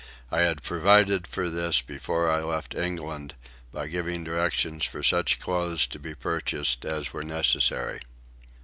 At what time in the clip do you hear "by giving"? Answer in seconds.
3.71-4.23